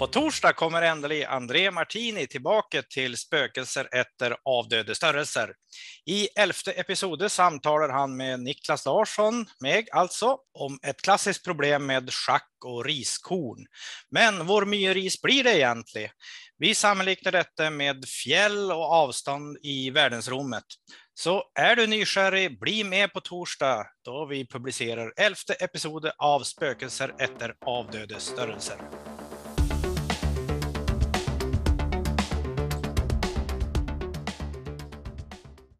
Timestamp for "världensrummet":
19.90-20.64